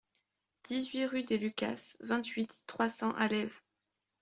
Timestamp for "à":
3.11-3.27